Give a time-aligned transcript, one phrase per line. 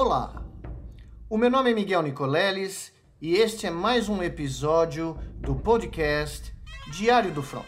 [0.00, 0.44] Olá,
[1.28, 6.54] o meu nome é Miguel Nicoleles e este é mais um episódio do podcast
[6.92, 7.66] Diário do Front.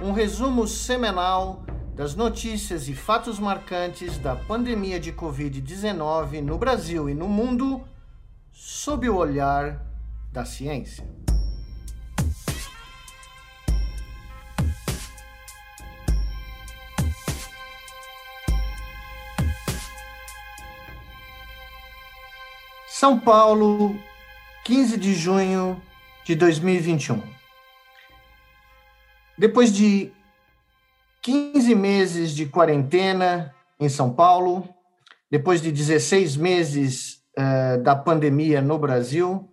[0.00, 1.66] Um resumo semanal
[1.96, 7.82] das notícias e fatos marcantes da pandemia de Covid-19 no Brasil e no mundo
[8.52, 9.84] sob o olhar
[10.30, 11.04] da ciência.
[23.02, 23.98] São Paulo,
[24.64, 25.82] 15 de junho
[26.24, 27.20] de 2021.
[29.36, 30.12] Depois de
[31.20, 34.68] 15 meses de quarentena em São Paulo,
[35.28, 39.52] depois de 16 meses uh, da pandemia no Brasil,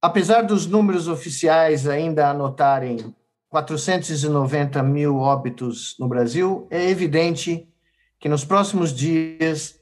[0.00, 3.14] apesar dos números oficiais ainda anotarem
[3.50, 7.68] 490 mil óbitos no Brasil, é evidente
[8.18, 9.78] que nos próximos dias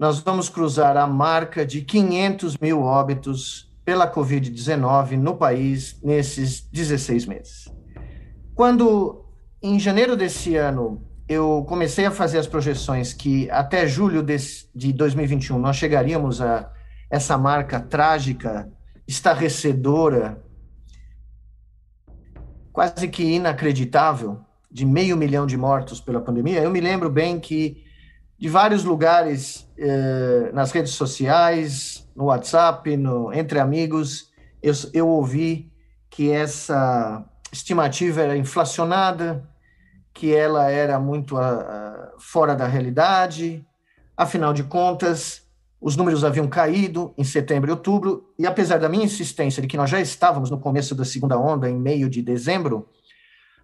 [0.00, 7.26] nós vamos cruzar a marca de 500 mil óbitos pela Covid-19 no país nesses 16
[7.26, 7.68] meses.
[8.54, 9.26] Quando,
[9.62, 14.24] em janeiro desse ano, eu comecei a fazer as projeções que até julho
[14.74, 16.72] de 2021 nós chegaríamos a
[17.10, 18.72] essa marca trágica,
[19.06, 20.42] estarrecedora,
[22.72, 27.89] quase que inacreditável, de meio milhão de mortos pela pandemia, eu me lembro bem que
[28.40, 34.30] de vários lugares eh, nas redes sociais, no WhatsApp, no, entre amigos,
[34.62, 35.70] eu, eu ouvi
[36.08, 39.46] que essa estimativa era inflacionada,
[40.14, 43.62] que ela era muito uh, fora da realidade.
[44.16, 45.42] Afinal de contas,
[45.78, 49.76] os números haviam caído em setembro e outubro, e apesar da minha insistência de que
[49.76, 52.88] nós já estávamos no começo da segunda onda, em meio de dezembro,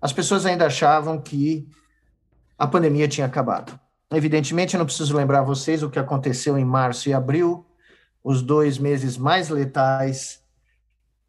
[0.03, 1.67] as pessoas ainda achavam que
[2.59, 3.79] a pandemia tinha acabado.
[4.13, 7.67] Evidentemente, eu não preciso lembrar vocês o que aconteceu em março e abril,
[8.23, 10.43] os dois meses mais letais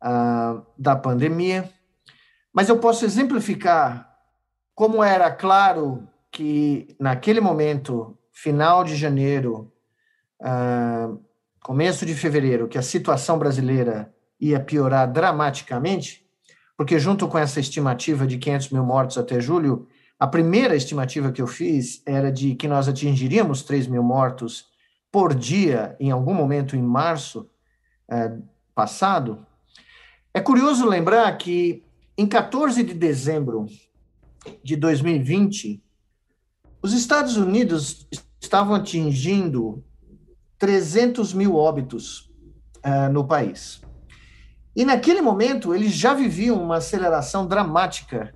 [0.03, 1.69] uh, da pandemia,
[2.53, 4.07] mas eu posso exemplificar
[4.75, 9.71] como era claro que, naquele momento, final de janeiro,
[10.41, 11.19] uh,
[11.63, 16.23] começo de fevereiro, que a situação brasileira ia piorar dramaticamente,
[16.77, 19.87] porque, junto com essa estimativa de 500 mil mortos até julho,
[20.19, 24.65] a primeira estimativa que eu fiz era de que nós atingiríamos 3 mil mortos
[25.11, 27.49] por dia em algum momento em março
[28.09, 28.35] é,
[28.73, 29.45] passado.
[30.33, 31.83] É curioso lembrar que
[32.17, 33.67] em 14 de dezembro
[34.63, 35.83] de 2020,
[36.81, 38.07] os Estados Unidos
[38.39, 39.83] estavam atingindo
[40.57, 42.31] 300 mil óbitos
[42.77, 43.81] uh, no país.
[44.75, 48.33] E naquele momento, eles já viviam uma aceleração dramática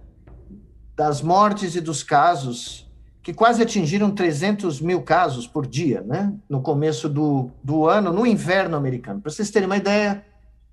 [1.02, 2.88] das mortes e dos casos,
[3.24, 6.32] que quase atingiram 300 mil casos por dia, né?
[6.48, 9.20] no começo do, do ano, no inverno americano.
[9.20, 10.24] Para vocês terem uma ideia,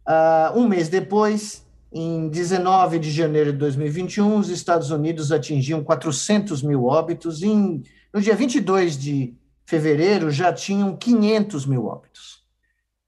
[0.07, 6.63] uh, um mês depois, em 19 de janeiro de 2021, os Estados Unidos atingiam 400
[6.63, 9.35] mil óbitos, em, no dia 22 de
[9.65, 12.45] fevereiro já tinham 500 mil óbitos.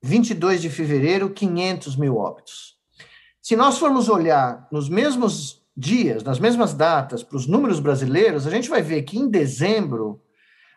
[0.02, 2.78] 22 de fevereiro, 500 mil óbitos.
[3.42, 8.50] Se nós formos olhar nos mesmos dias, nas mesmas datas, para os números brasileiros, a
[8.50, 10.20] gente vai ver que em dezembro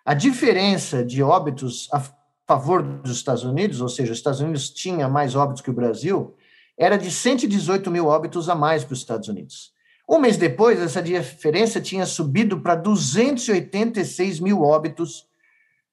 [0.05, 2.01] a diferença de óbitos a
[2.45, 6.35] favor dos Estados Unidos, ou seja, os Estados Unidos tinha mais óbitos que o Brasil,
[6.77, 9.71] era de 118 mil óbitos a mais para os Estados Unidos.
[10.09, 15.25] Um mês depois, essa diferença tinha subido para 286 mil óbitos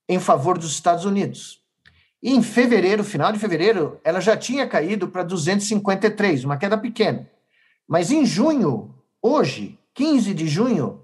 [0.08, 1.60] em favor dos Estados Unidos.
[2.22, 7.30] E em fevereiro, final de fevereiro, ela já tinha caído para 253, uma queda pequena.
[7.90, 11.02] Mas em junho, hoje, 15 de junho,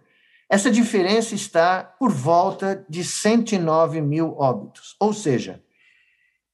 [0.48, 4.94] essa diferença está por volta de 109 mil óbitos.
[5.00, 5.60] Ou seja,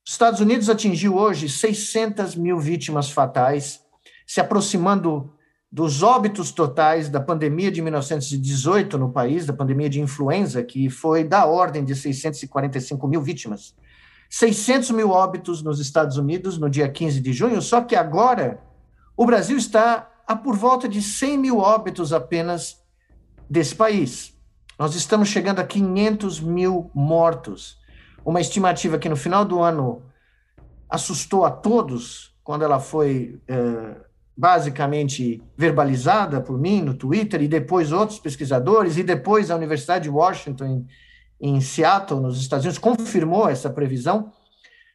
[0.03, 3.83] os Estados Unidos atingiu hoje 600 mil vítimas fatais,
[4.27, 5.35] se aproximando
[5.71, 11.25] dos óbitos totais da pandemia de 1918 no país, da pandemia de influenza, que foi
[11.25, 13.75] da ordem de 645 mil vítimas.
[14.31, 18.63] 600 mil óbitos nos Estados Unidos no dia 15 de junho, só que agora
[19.15, 22.83] o Brasil está a por volta de 100 mil óbitos apenas
[23.49, 24.35] desse país.
[24.79, 27.79] Nós estamos chegando a 500 mil mortos.
[28.25, 30.03] Uma estimativa que no final do ano
[30.89, 33.97] assustou a todos quando ela foi é,
[34.37, 40.11] basicamente verbalizada por mim no Twitter e depois outros pesquisadores e depois a Universidade de
[40.11, 40.65] Washington
[41.41, 44.33] em, em Seattle, nos Estados Unidos, confirmou essa previsão.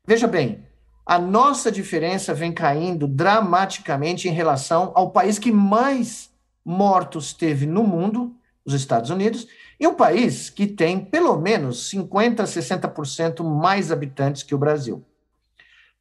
[0.06, 0.67] Veja bem,
[1.08, 6.30] a nossa diferença vem caindo dramaticamente em relação ao país que mais
[6.66, 9.48] mortos teve no mundo, os Estados Unidos,
[9.80, 15.06] Em um país que tem pelo menos 50% a 60% mais habitantes que o Brasil.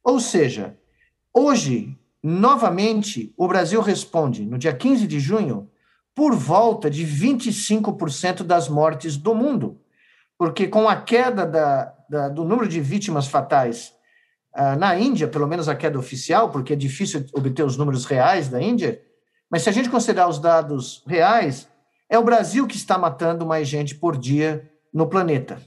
[0.03, 0.75] Ou seja,
[1.33, 5.69] hoje, novamente, o Brasil responde, no dia 15 de junho,
[6.13, 9.79] por volta de 25% das mortes do mundo.
[10.37, 13.93] Porque com a queda da, da, do número de vítimas fatais
[14.77, 18.61] na Índia, pelo menos a queda oficial, porque é difícil obter os números reais da
[18.61, 19.01] Índia,
[19.49, 21.69] mas se a gente considerar os dados reais,
[22.09, 25.61] é o Brasil que está matando mais gente por dia no planeta.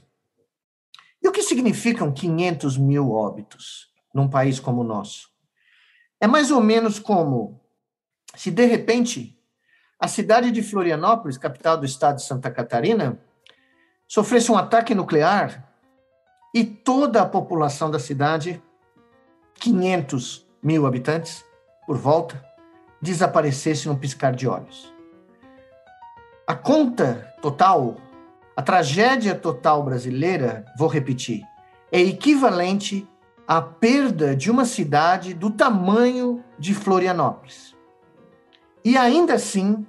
[1.23, 5.29] E o que significam 500 mil óbitos num país como o nosso?
[6.19, 7.61] É mais ou menos como
[8.35, 9.37] se, de repente,
[9.99, 13.19] a cidade de Florianópolis, capital do estado de Santa Catarina,
[14.07, 15.71] sofresse um ataque nuclear
[16.53, 18.61] e toda a população da cidade,
[19.61, 21.45] 500 mil habitantes
[21.85, 22.43] por volta,
[22.99, 24.91] desaparecesse num piscar de olhos.
[26.47, 27.97] A conta total,
[28.55, 31.43] a tragédia total brasileira, vou repetir,
[31.91, 33.07] é equivalente
[33.47, 37.75] à perda de uma cidade do tamanho de Florianópolis.
[38.83, 39.85] E ainda assim,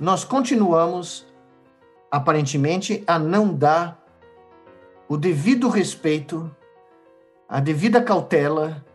[0.00, 1.26] nós continuamos,
[2.10, 4.00] aparentemente, a não dar
[5.08, 6.50] o devido respeito,
[7.50, 8.86] a devida cautela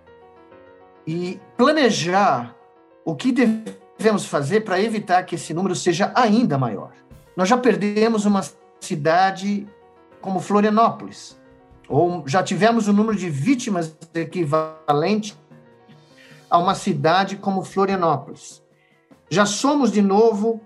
[1.06, 2.56] e planejar
[3.04, 6.94] o que devemos fazer para evitar que esse número seja ainda maior.
[7.36, 8.42] Nós já perdemos uma
[8.80, 9.68] cidade
[10.22, 11.38] como Florianópolis,
[11.90, 15.38] ou já tivemos um número de vítimas equivalente
[16.50, 18.64] a uma cidade como Florianópolis.
[19.30, 20.62] Já somos de novo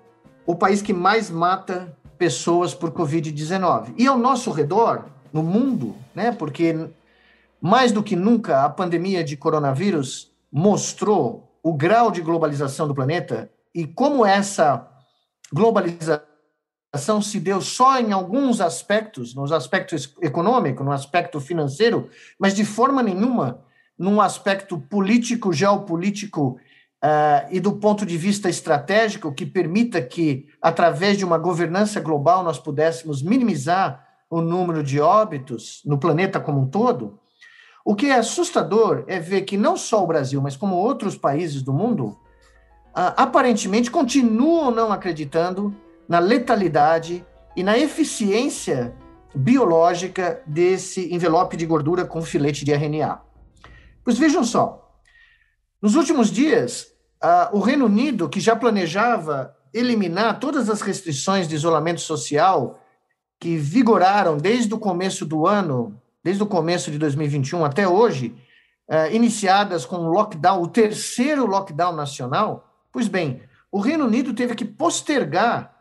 [0.46, 3.96] o país que mais mata pessoas por Covid-19.
[3.98, 6.90] E ao nosso redor, no mundo, né, porque
[7.62, 13.52] mais do que nunca a pandemia de coronavírus mostrou o grau de globalização do planeta
[13.74, 14.88] e como essa
[15.52, 22.10] globalização se deu só em alguns aspectos, nos aspectos econômico, no aspecto financeiro,
[22.40, 23.64] mas de forma nenhuma
[23.98, 26.58] num aspecto político, geopolítico
[27.04, 32.42] uh, e do ponto de vista estratégico que permita que, através de uma governança global,
[32.42, 37.19] nós pudéssemos minimizar o número de óbitos no planeta como um todo,
[37.90, 41.64] o que é assustador é ver que não só o Brasil, mas como outros países
[41.64, 42.10] do mundo,
[42.90, 45.76] uh, aparentemente continuam não acreditando
[46.08, 47.26] na letalidade
[47.56, 48.96] e na eficiência
[49.34, 53.22] biológica desse envelope de gordura com filete de RNA.
[54.04, 54.88] Pois vejam só,
[55.82, 56.92] nos últimos dias,
[57.24, 62.80] uh, o Reino Unido, que já planejava eliminar todas as restrições de isolamento social
[63.40, 68.36] que vigoraram desde o começo do ano, desde o começo de 2021 até hoje,
[68.90, 74.56] uh, iniciadas com o lockdown, o terceiro lockdown nacional, pois bem, o Reino Unido teve
[74.56, 75.76] que postergar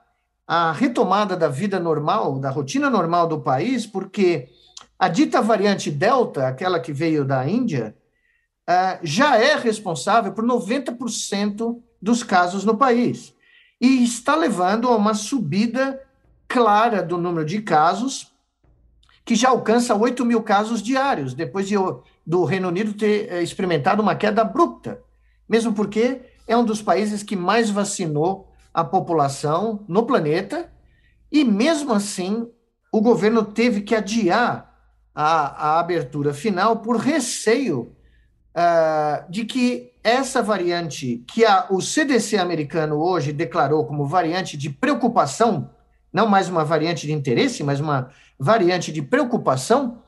[0.46, 4.48] a retomada da vida normal, da rotina normal do país, porque
[4.98, 7.96] a dita variante Delta, aquela que veio da Índia,
[8.68, 13.34] uh, já é responsável por 90% dos casos no país.
[13.80, 16.02] E está levando a uma subida
[16.48, 18.27] clara do número de casos,
[19.28, 21.74] que já alcança 8 mil casos diários, depois de,
[22.26, 25.02] do Reino Unido ter eh, experimentado uma queda abrupta,
[25.46, 30.72] mesmo porque é um dos países que mais vacinou a população no planeta,
[31.30, 32.48] e mesmo assim
[32.90, 34.74] o governo teve que adiar
[35.14, 37.94] a, a abertura final por receio
[38.56, 44.70] uh, de que essa variante que a, o CDC americano hoje declarou como variante de
[44.70, 45.68] preocupação,
[46.10, 50.02] não mais uma variante de interesse, mas uma variante de preocupação,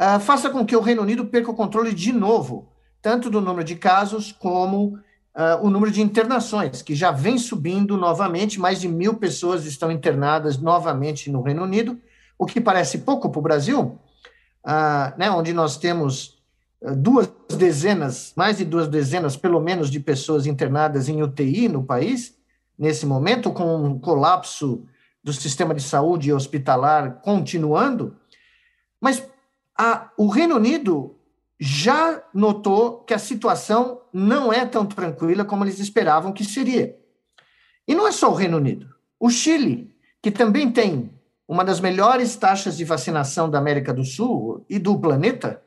[0.00, 2.68] uh, faça com que o Reino Unido perca o controle de novo,
[3.02, 4.94] tanto do número de casos como
[5.34, 9.90] uh, o número de internações, que já vem subindo novamente, mais de mil pessoas estão
[9.90, 11.98] internadas novamente no Reino Unido,
[12.38, 13.98] o que parece pouco para o Brasil,
[15.16, 16.36] né, onde nós temos
[16.96, 22.36] duas dezenas, mais de duas dezenas, pelo menos, de pessoas internadas em UTI no país,
[22.78, 24.84] nesse momento, com um colapso
[25.26, 28.16] do sistema de saúde hospitalar continuando,
[29.00, 29.28] mas
[29.76, 31.18] a, o Reino Unido
[31.58, 36.96] já notou que a situação não é tão tranquila como eles esperavam que seria.
[37.88, 38.88] E não é só o Reino Unido.
[39.18, 39.92] O Chile,
[40.22, 41.12] que também tem
[41.48, 45.60] uma das melhores taxas de vacinação da América do Sul e do planeta,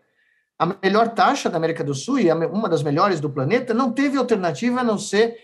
[0.57, 4.17] a melhor taxa da América do Sul e uma das melhores do planeta, não teve
[4.17, 5.35] alternativa a não ser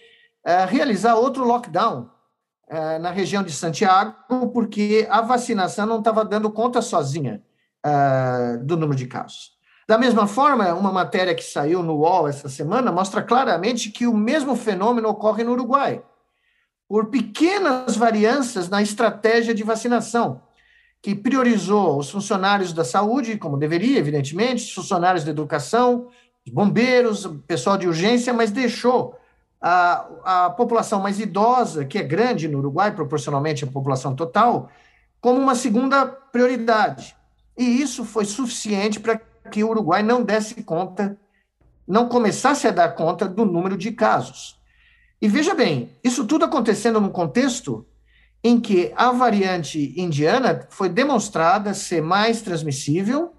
[0.46, 2.15] uh, realizar outro lockdown
[3.00, 4.16] na região de Santiago,
[4.52, 7.42] porque a vacinação não estava dando conta sozinha
[7.86, 9.56] uh, do número de casos.
[9.88, 14.18] Da mesma forma, uma matéria que saiu no UOL essa semana mostra claramente que o
[14.18, 16.04] mesmo fenômeno ocorre no Uruguai.
[16.88, 20.42] por pequenas varianças na estratégia de vacinação,
[21.02, 26.08] que priorizou os funcionários da saúde, como deveria, evidentemente, os funcionários da educação,
[26.46, 29.16] os bombeiros, pessoal de urgência, mas deixou
[29.68, 34.70] a, a população mais idosa, que é grande no Uruguai, proporcionalmente à população total,
[35.20, 37.16] como uma segunda prioridade.
[37.58, 39.20] E isso foi suficiente para
[39.50, 41.18] que o Uruguai não desse conta,
[41.88, 44.62] não começasse a dar conta do número de casos.
[45.20, 47.88] E veja bem, isso tudo acontecendo num contexto
[48.44, 53.34] em que a variante indiana foi demonstrada ser mais transmissível,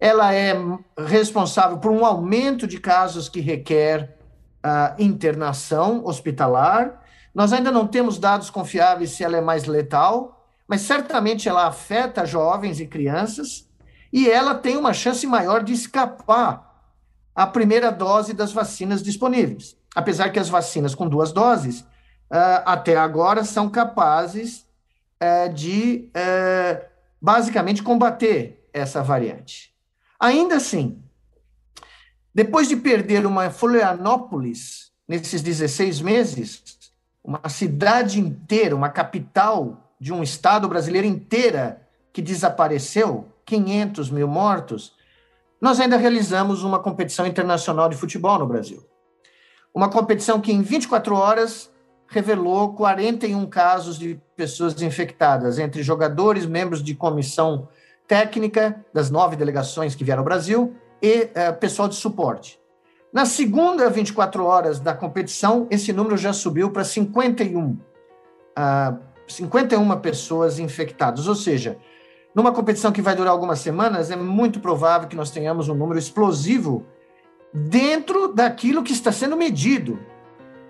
[0.00, 0.54] ela é
[0.96, 4.23] responsável por um aumento de casos que requer
[4.64, 7.02] uh, internação hospitalar.
[7.34, 12.24] Nós ainda não temos dados confiáveis se ela é mais letal, mas certamente ela afeta
[12.24, 13.68] jovens e crianças
[14.12, 16.72] e ela tem uma chance maior de escapar
[17.34, 19.76] à primeira dose das vacinas disponíveis.
[19.94, 24.66] Apesar que as vacinas com duas doses, uh, até agora, são capazes
[25.20, 26.84] uh, de uh,
[27.20, 29.74] basicamente combater essa variante.
[30.18, 31.03] Ainda assim,
[32.34, 36.62] depois de perder uma Florianópolis nesses 16 meses,
[37.22, 41.80] uma cidade inteira, uma capital de um estado brasileiro inteira
[42.12, 44.94] que desapareceu, 500 mil mortos,
[45.60, 48.84] nós ainda realizamos uma competição internacional de futebol no Brasil.
[49.72, 51.70] Uma competição que em 24 horas
[52.08, 57.68] revelou 41 casos de pessoas infectadas, entre jogadores, membros de comissão
[58.08, 62.58] técnica das nove delegações que vieram ao Brasil e uh, pessoal de suporte.
[63.12, 67.78] Na segunda 24 horas da competição, esse número já subiu para 51, uh,
[69.28, 71.28] 51 pessoas infectadas.
[71.28, 71.76] Ou seja,
[72.34, 75.98] numa competição que vai durar algumas semanas, é muito provável que nós tenhamos um número
[75.98, 76.86] explosivo
[77.52, 79.98] dentro daquilo que está sendo medido.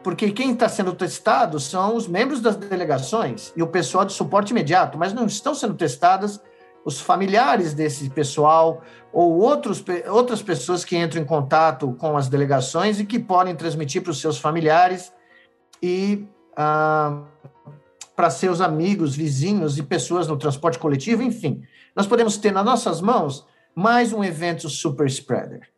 [0.03, 4.51] Porque quem está sendo testado são os membros das delegações e o pessoal de suporte
[4.51, 6.43] imediato, mas não estão sendo testadas
[6.85, 13.01] os familiares desse pessoal ou outros, outras pessoas que entram em contato com as delegações
[13.01, 15.13] e que podem transmitir para os seus familiares
[15.83, 16.27] e
[16.57, 17.23] ah,
[18.15, 21.63] para seus amigos, vizinhos e pessoas no transporte coletivo, enfim.
[21.97, 25.69] Nós podemos ter nas nossas mãos mais um evento super spreader.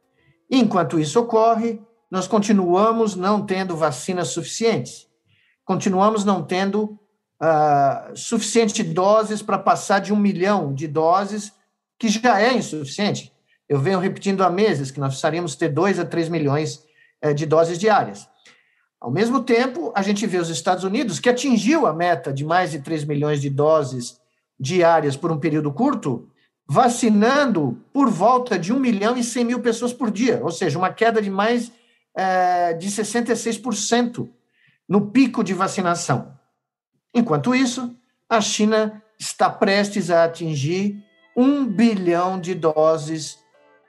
[0.51, 5.09] Enquanto isso ocorre, nós continuamos não tendo vacinas suficientes,
[5.65, 6.99] continuamos não tendo
[7.41, 11.53] uh, suficiente doses para passar de um milhão de doses,
[11.99, 13.33] que já é insuficiente.
[13.69, 16.85] Eu venho repetindo há meses que nós precisaríamos ter 2 a 3 milhões
[17.25, 18.29] uh, de doses diárias.
[19.01, 22.71] Ao mesmo tempo, a gente vê os Estados Unidos, que atingiu a meta de mais
[22.71, 24.19] de 3 milhões de doses
[24.59, 26.29] diárias por um período curto,
[26.67, 30.93] vacinando por volta de 1 milhão e 100 mil pessoas por dia, ou seja, uma
[30.93, 31.71] queda de mais
[32.17, 34.29] é, de 66%
[34.89, 36.35] no pico de vacinação.
[37.17, 37.97] Enquanto isso,
[38.29, 41.03] a China está prestes a atingir
[41.35, 43.39] um bilhão de doses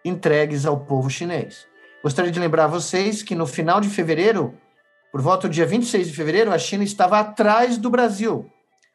[0.05, 1.67] entregues ao povo chinês.
[2.01, 4.57] Gostaria de lembrar a vocês que no final de fevereiro,
[5.12, 8.50] por volta do dia 26 de fevereiro, a China estava atrás do Brasil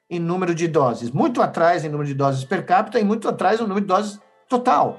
[0.09, 3.61] em número de doses, muito atrás em número de doses per capita e muito atrás
[3.61, 4.99] no número de doses total.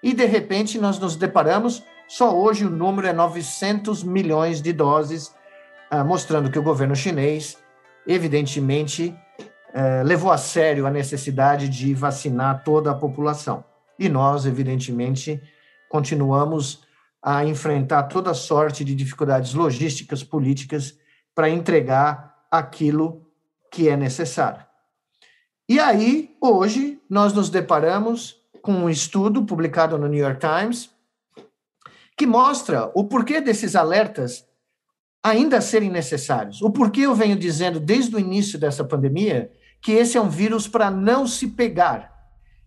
[0.00, 5.34] E de repente nós nos deparamos, só hoje o número é 900 milhões de doses,
[5.90, 7.59] ah, mostrando que o governo chinês
[8.06, 9.14] evidentemente,
[9.72, 13.64] é, levou a sério a necessidade de vacinar toda a população.
[13.98, 15.40] E nós, evidentemente,
[15.88, 16.82] continuamos
[17.22, 20.98] a enfrentar toda sorte de dificuldades logísticas, políticas,
[21.34, 23.26] para entregar aquilo
[23.70, 24.64] que é necessário.
[25.68, 30.90] E aí, hoje, nós nos deparamos com um estudo publicado no New York Times
[32.16, 34.44] que mostra o porquê desses alertas
[35.22, 36.62] ainda serem necessários.
[36.62, 39.50] O porquê eu venho dizendo desde o início dessa pandemia
[39.80, 42.10] que esse é um vírus para não se pegar.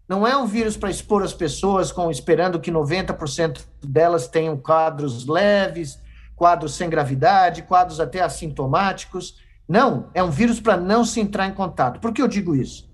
[0.07, 5.25] Não é um vírus para expor as pessoas com esperando que 90% delas tenham quadros
[5.25, 6.00] leves,
[6.36, 9.38] quadros sem gravidade, quadros até assintomáticos.
[9.67, 12.00] Não, é um vírus para não se entrar em contato.
[12.00, 12.91] Por que eu digo isso?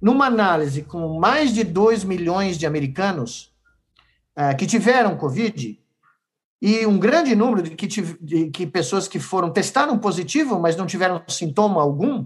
[0.00, 3.52] Numa análise com mais de 2 milhões de americanos
[4.38, 5.81] uh, que tiveram Covid,
[6.62, 10.86] e um grande número de que, de que pessoas que foram testaram positivo, mas não
[10.86, 12.24] tiveram sintoma algum.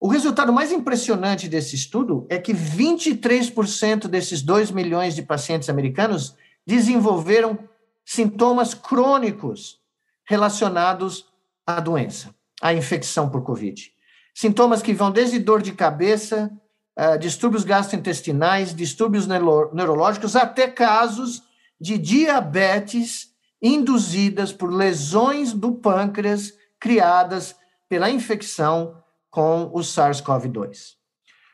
[0.00, 6.34] O resultado mais impressionante desse estudo é que 23% desses 2 milhões de pacientes americanos
[6.66, 7.58] desenvolveram
[8.02, 9.78] sintomas crônicos
[10.26, 11.26] relacionados
[11.66, 13.92] à doença, à infecção por Covid.
[14.34, 16.50] Sintomas que vão desde dor de cabeça,
[16.98, 21.42] uh, distúrbios gastrointestinais, distúrbios neuro neurológicos, até casos
[21.80, 23.28] de diabetes
[23.60, 27.56] induzidas por lesões do pâncreas criadas
[27.88, 30.96] pela infecção com o SARS-CoV-2.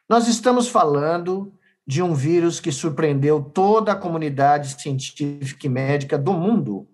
[0.09, 1.53] Nós estamos falando
[1.87, 6.89] de um vírus que surpreendeu toda a comunidade científica e médica do mundo.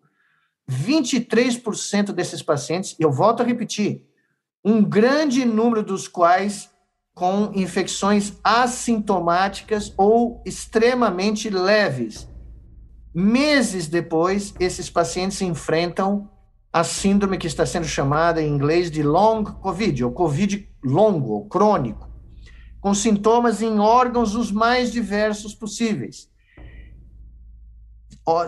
[0.69, 4.05] 23% desses pacientes, eu volto a repetir,
[4.65, 6.71] um grande número dos quais
[7.15, 12.30] com infecções assintomáticas ou extremamente leves.
[13.13, 16.31] Meses depois, esses pacientes enfrentam
[16.73, 21.49] a síndrome que está sendo chamada em inglês de long COVID, ou COVID longo, ou
[21.49, 22.09] crônico,
[22.81, 26.31] com sintomas em órgãos os mais diversos possíveis.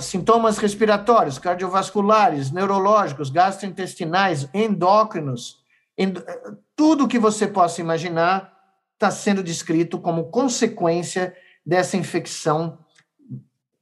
[0.01, 5.61] Sintomas respiratórios, cardiovasculares, neurológicos, gastrointestinais, endócrinos,
[6.77, 8.53] tudo que você possa imaginar
[8.95, 11.35] está sendo descrito como consequência
[11.67, 12.79] dessa infecção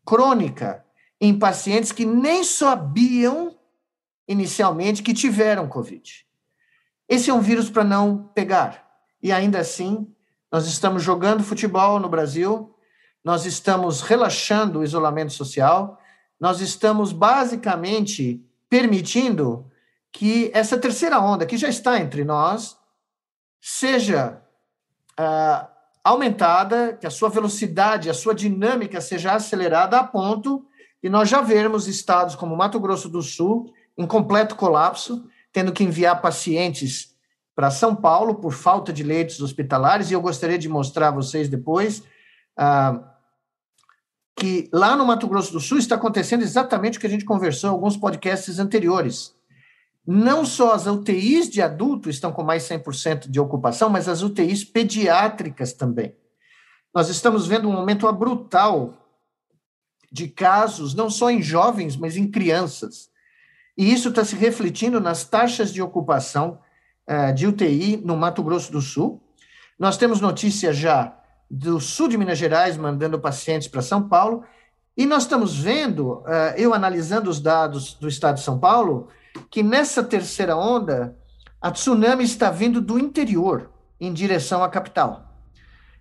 [0.04, 0.84] crônica
[1.20, 3.56] em pacientes que nem sabiam
[4.26, 6.26] inicialmente que tiveram Covid.
[7.08, 8.88] Esse é um vírus para não pegar.
[9.22, 10.06] E ainda assim,
[10.50, 12.74] nós estamos jogando futebol no Brasil,
[13.22, 15.98] nós estamos relaxando o isolamento social,
[16.38, 19.70] nós estamos basicamente permitindo
[20.12, 22.78] que essa terceira onda, que já está entre nós,
[23.60, 24.40] seja
[25.18, 25.68] uh,
[26.02, 30.64] aumentada, que a sua velocidade, a sua dinâmica seja acelerada a ponto
[31.02, 35.84] de nós já vermos estados como Mato Grosso do Sul em completo colapso, tendo que
[35.84, 37.14] enviar pacientes
[37.54, 41.48] para São Paulo por falta de leitos hospitalares, e eu gostaria de mostrar a vocês
[41.48, 42.02] depois
[42.56, 43.00] ah,
[44.36, 47.68] que lá no Mato Grosso do Sul está acontecendo exatamente o que a gente conversou
[47.68, 49.34] em alguns podcasts anteriores.
[50.12, 54.64] Não só as UTIs de adulto estão com mais 100% de ocupação, mas as UTIs
[54.64, 56.16] pediátricas também.
[56.92, 58.92] Nós estamos vendo um aumento brutal
[60.10, 63.08] de casos, não só em jovens, mas em crianças.
[63.78, 66.58] E isso está se refletindo nas taxas de ocupação
[67.08, 69.22] uh, de UTI no Mato Grosso do Sul.
[69.78, 71.16] Nós temos notícia já
[71.48, 74.42] do sul de Minas Gerais mandando pacientes para São Paulo.
[74.96, 79.08] E nós estamos vendo, uh, eu analisando os dados do estado de São Paulo,
[79.50, 81.16] que nessa terceira onda,
[81.60, 85.26] a tsunami está vindo do interior em direção à capital.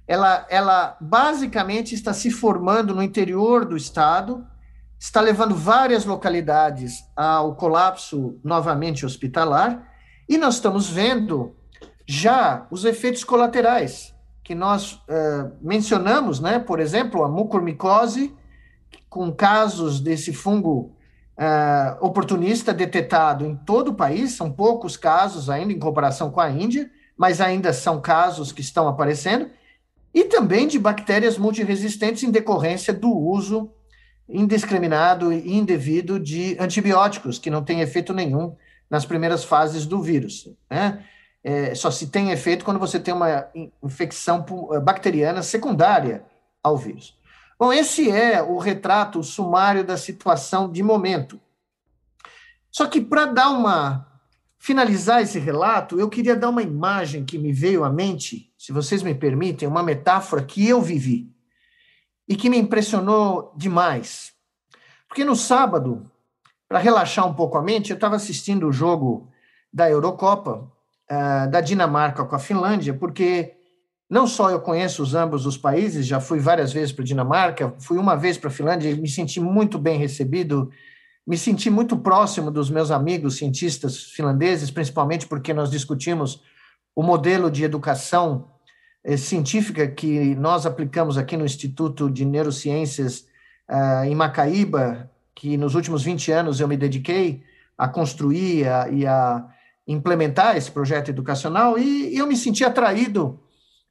[0.08, 4.46] Ela, ela basicamente está se formando no interior do estado,
[4.98, 9.88] está levando várias localidades ao colapso novamente hospitalar,
[10.28, 11.56] e nós estamos vendo
[12.08, 16.58] já os efeitos colaterais que nós uh, mencionamos, né?
[16.58, 18.36] Por exemplo, a mucormicose,
[19.08, 20.96] com casos desse fungo
[21.40, 26.52] uh, oportunista detectado em todo o país, são poucos casos ainda em comparação com a
[26.52, 29.50] Índia, mas ainda são casos que estão aparecendo,
[30.14, 33.72] e também de bactérias multiresistentes em decorrência do uso
[34.28, 38.56] indiscriminado e indevido de antibióticos, que não tem efeito nenhum
[38.90, 40.50] nas primeiras fases do vírus.
[40.70, 41.04] Né?
[41.44, 43.48] É, só se tem efeito quando você tem uma
[43.84, 44.46] infecção
[44.84, 46.24] bacteriana secundária
[46.62, 47.18] ao vírus.
[47.60, 51.42] Bom, esse é o retrato sumário da situação de momento.
[52.72, 54.08] Só que para dar uma
[54.58, 59.04] finalizar esse relato, eu queria dar uma imagem que me veio à mente, se vocês
[59.04, 61.30] me permitem, uma metáfora que eu vivi
[62.26, 64.32] e que me impressionou demais.
[65.10, 66.10] Porque no sábado,
[66.66, 69.30] para relaxar um pouco a mente, eu estava assistindo o jogo
[69.72, 70.72] da Eurocopa,
[71.12, 73.59] uh, da Dinamarca com a Finlândia, porque
[74.10, 77.74] não só eu conheço os ambos os países, já fui várias vezes para a Dinamarca,
[77.78, 80.72] fui uma vez para a Finlândia e me senti muito bem recebido,
[81.28, 86.42] me senti muito próximo dos meus amigos cientistas finlandeses, principalmente porque nós discutimos
[86.96, 88.50] o modelo de educação
[89.04, 93.28] eh, científica que nós aplicamos aqui no Instituto de Neurociências
[93.70, 97.44] uh, em Macaíba, que nos últimos 20 anos eu me dediquei
[97.78, 99.46] a construir e a
[99.88, 103.40] implementar esse projeto educacional, e eu me senti atraído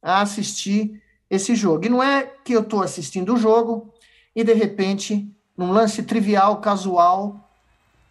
[0.03, 1.85] a assistir esse jogo.
[1.85, 3.93] E não é que eu estou assistindo o jogo
[4.35, 7.49] e, de repente, num lance trivial, casual,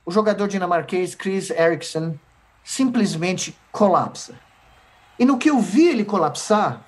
[0.05, 2.19] o jogador dinamarquês Chris Eriksen
[2.63, 4.35] simplesmente colapsa.
[5.17, 6.85] E no que eu vi ele colapsar,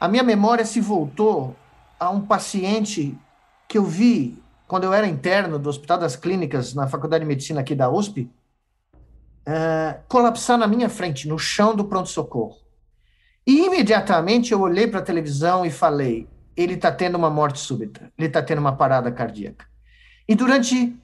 [0.00, 1.54] a minha memória se voltou
[1.98, 3.16] a um paciente
[3.68, 7.60] que eu vi quando eu era interno do Hospital das Clínicas, na Faculdade de Medicina
[7.60, 8.30] aqui da USP,
[9.46, 12.65] uh, colapsar na minha frente, no chão do pronto-socorro.
[13.46, 18.12] E imediatamente eu olhei para a televisão e falei: ele está tendo uma morte súbita,
[18.18, 19.66] ele está tendo uma parada cardíaca.
[20.28, 20.96] E durante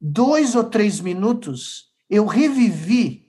[0.00, 3.28] dois ou três minutos, eu revivi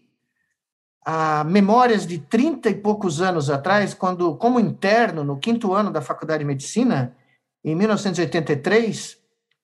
[1.06, 6.02] a memórias de 30 e poucos anos atrás, quando, como interno, no quinto ano da
[6.02, 7.16] Faculdade de Medicina,
[7.64, 9.18] em 1983,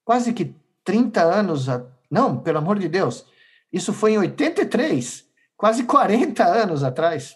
[0.04, 3.26] quase que 30 anos, a, não, pelo amor de Deus,
[3.72, 5.26] isso foi em 83,
[5.58, 7.36] quase 40 anos atrás,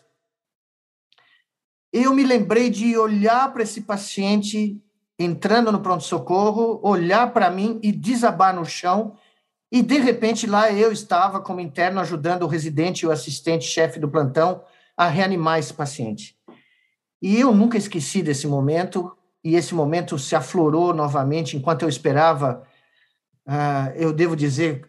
[1.92, 4.82] eu me lembrei de olhar para esse paciente
[5.18, 9.18] entrando no pronto-socorro, olhar para mim e desabar no chão,
[9.72, 14.08] e de repente lá eu estava como interno ajudando o residente e o assistente-chefe do
[14.08, 14.64] plantão
[14.96, 16.36] a reanimar esse paciente.
[17.22, 22.64] E eu nunca esqueci desse momento, e esse momento se aflorou novamente enquanto eu esperava,
[23.46, 24.88] uh, eu devo dizer,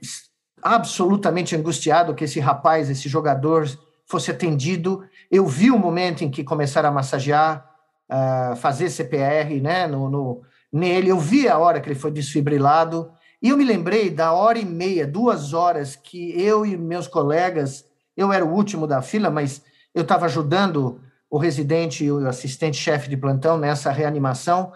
[0.62, 3.66] absolutamente angustiado que esse rapaz, esse jogador,
[4.10, 5.04] fosse atendido.
[5.30, 7.70] Eu vi o momento em que começaram a massagear,
[8.10, 10.42] uh, fazer CPR né, no, no,
[10.72, 13.10] nele, eu vi a hora que ele foi desfibrilado,
[13.42, 17.86] e eu me lembrei da hora e meia, duas horas que eu e meus colegas,
[18.16, 19.62] eu era o último da fila, mas
[19.94, 24.72] eu estava ajudando o residente e o assistente-chefe de plantão nessa reanimação.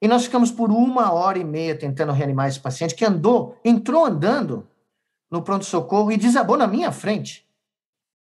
[0.00, 4.04] E nós ficamos por uma hora e meia tentando reanimar esse paciente que andou, entrou
[4.04, 4.68] andando
[5.30, 7.44] no pronto-socorro e desabou na minha frente.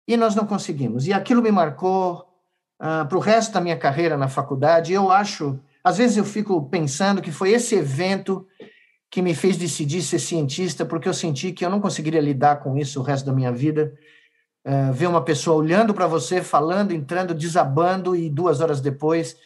[0.06, 1.06] E nós não conseguimos.
[1.06, 2.26] E aquilo me marcou
[2.80, 4.92] uh, para o resto da minha carreira na faculdade.
[4.92, 8.46] Eu acho, às vezes eu fico pensando que foi esse evento
[9.10, 12.76] que me fez decidir ser cientista, porque eu senti que eu não conseguiria lidar com
[12.76, 13.94] isso o resto da minha vida
[14.66, 19.36] uh, ver uma pessoa olhando para você, falando, entrando, desabando, e duas horas depois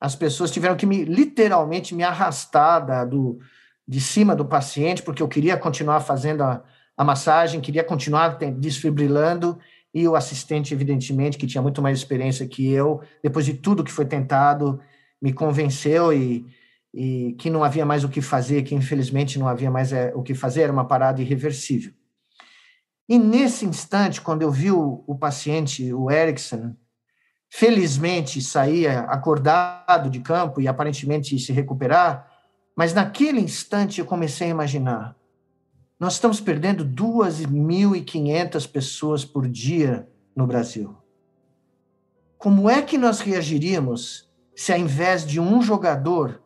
[0.00, 3.38] as pessoas tiveram que me literalmente me arrastar da, do,
[3.86, 6.62] de cima do paciente, porque eu queria continuar fazendo a,
[6.96, 9.58] a massagem, queria continuar desfibrilando,
[9.94, 13.92] e o assistente, evidentemente, que tinha muito mais experiência que eu, depois de tudo que
[13.92, 14.80] foi tentado,
[15.20, 16.46] me convenceu e,
[16.92, 20.22] e que não havia mais o que fazer, que infelizmente não havia mais é, o
[20.22, 21.92] que fazer, era uma parada irreversível.
[23.08, 26.76] E nesse instante, quando eu vi o, o paciente, o Erickson,
[27.50, 32.30] felizmente saía acordado de campo e aparentemente se recuperar,
[32.76, 35.16] mas naquele instante eu comecei a imaginar:
[35.98, 40.96] nós estamos perdendo 2.500 pessoas por dia no Brasil.
[42.36, 46.40] Como é que nós reagiríamos se, ao invés de um jogador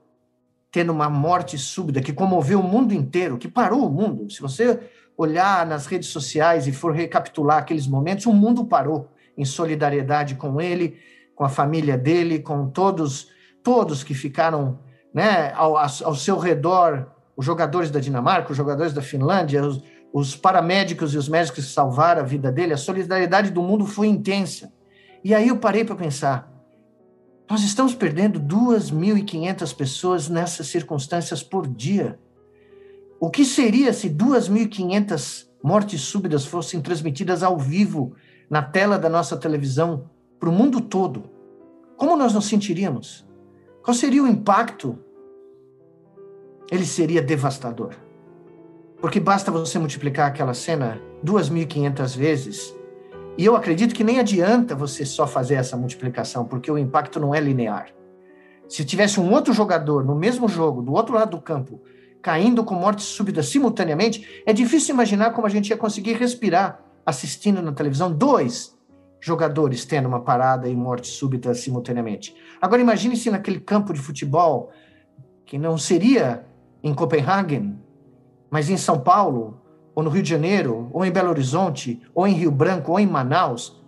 [0.71, 4.31] tendo uma morte súbita que comoveu o mundo inteiro, que parou o mundo?
[4.33, 4.81] Se você
[5.19, 10.61] olhar nas redes sociais e for recapitular aqueles momentos, o mundo parou em solidariedade com
[10.61, 10.97] ele,
[11.35, 13.31] com a família dele, com todos
[13.63, 14.81] todos que ficaram
[15.15, 20.37] né, ao, ao seu redor, os jogadores da Dinamarca, os jogadores da Finlândia, os, os
[20.37, 24.73] paramédicos e os médicos que salvaram a vida dele, a solidariedade do mundo foi intensa.
[25.25, 26.53] E aí eu parei para pensar,
[27.49, 32.19] nós estamos perdendo 2.500 pessoas nessas circunstâncias por dia.
[33.21, 38.15] O que seria se 2.500 mortes súbitas fossem transmitidas ao vivo
[38.51, 41.31] na tela da nossa televisão para o mundo todo?
[41.97, 43.25] Como nós nos sentiríamos?
[43.83, 44.99] Qual seria o impacto?
[46.73, 47.91] Ele seria devastador.
[48.99, 52.75] Porque basta você multiplicar aquela cena 2.500 vezes,
[53.37, 57.35] e eu acredito que nem adianta você só fazer essa multiplicação, porque o impacto não
[57.35, 57.89] é linear.
[58.67, 61.83] Se tivesse um outro jogador no mesmo jogo, do outro lado do campo,
[62.23, 67.61] caindo com morte súbita simultaneamente, é difícil imaginar como a gente ia conseguir respirar assistindo
[67.61, 68.75] na televisão dois
[69.21, 72.35] jogadores tendo uma parada e morte súbita simultaneamente.
[72.63, 74.73] Agora imagine se naquele campo de futebol,
[75.45, 76.47] que não seria
[76.83, 77.75] em Copenhague,
[78.51, 79.61] mas em São Paulo,
[79.95, 83.07] ou no Rio de Janeiro, ou em Belo Horizonte, ou em Rio Branco, ou em
[83.07, 83.83] Manaus,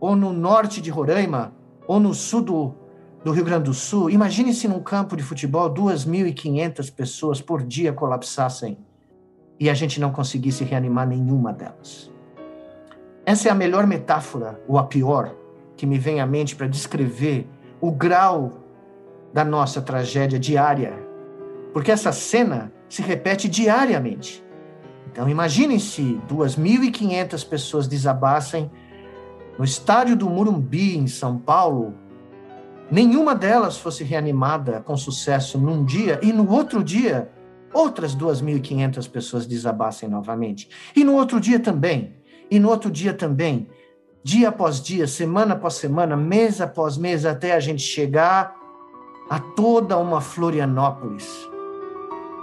[0.00, 1.52] ou no norte de Roraima,
[1.86, 2.74] ou no sul do,
[3.24, 7.92] do Rio Grande do Sul, imagine se num campo de futebol 2.500 pessoas por dia
[7.92, 8.78] colapsassem
[9.58, 12.10] e a gente não conseguisse reanimar nenhuma delas.
[13.26, 15.34] Essa é a melhor metáfora, ou a pior,
[15.76, 17.48] que me vem à mente para descrever
[17.80, 18.52] o grau
[19.32, 21.07] da nossa tragédia diária,
[21.78, 24.44] porque essa cena se repete diariamente.
[25.12, 28.68] Então imagine se 2.500 pessoas desabassem
[29.56, 31.94] no estádio do Murumbi, em São Paulo,
[32.90, 37.30] nenhuma delas fosse reanimada com sucesso num dia e no outro dia
[37.72, 40.68] outras 2.500 pessoas desabassem novamente.
[40.96, 42.16] E no outro dia também,
[42.50, 43.68] e no outro dia também,
[44.24, 48.52] dia após dia, semana após semana, mês após mês, até a gente chegar
[49.30, 51.47] a toda uma Florianópolis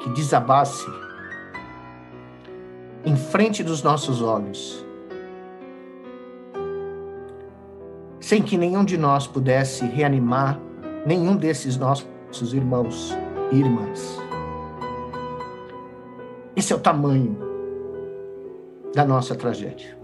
[0.05, 0.85] que desabasse
[3.03, 4.85] em frente dos nossos olhos
[8.19, 10.59] sem que nenhum de nós pudesse reanimar
[11.07, 13.17] nenhum desses nossos irmãos
[13.51, 14.19] e irmãs.
[16.55, 17.35] Esse é o tamanho
[18.93, 19.97] da nossa tragédia.